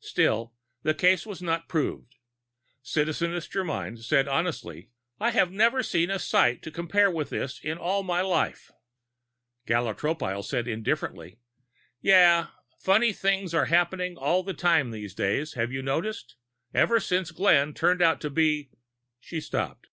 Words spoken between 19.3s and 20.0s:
stopped.